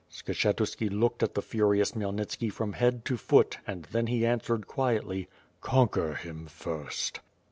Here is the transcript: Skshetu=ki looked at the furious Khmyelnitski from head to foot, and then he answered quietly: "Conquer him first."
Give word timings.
Skshetu=ki 0.09 0.89
looked 0.89 1.21
at 1.21 1.35
the 1.35 1.43
furious 1.43 1.91
Khmyelnitski 1.91 2.51
from 2.51 2.73
head 2.73 3.05
to 3.05 3.17
foot, 3.17 3.59
and 3.67 3.83
then 3.91 4.07
he 4.07 4.25
answered 4.25 4.65
quietly: 4.65 5.27
"Conquer 5.61 6.15
him 6.15 6.47
first." 6.47 7.19